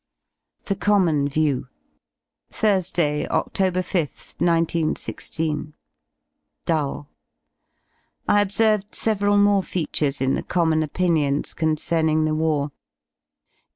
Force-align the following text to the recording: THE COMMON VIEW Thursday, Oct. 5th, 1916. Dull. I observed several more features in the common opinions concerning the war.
THE 0.65 0.75
COMMON 0.75 1.27
VIEW 1.27 1.67
Thursday, 2.49 3.27
Oct. 3.29 3.51
5th, 3.59 4.33
1916. 4.41 5.75
Dull. 6.65 7.07
I 8.27 8.41
observed 8.41 8.95
several 8.95 9.37
more 9.37 9.61
features 9.61 10.19
in 10.19 10.33
the 10.33 10.41
common 10.41 10.81
opinions 10.81 11.53
concerning 11.53 12.25
the 12.25 12.33
war. 12.33 12.71